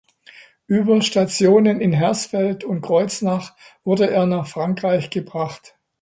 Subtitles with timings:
[0.65, 5.75] Über Stationen in Hersfeld und Kreuznach wurde er nach Frankreich gebracht.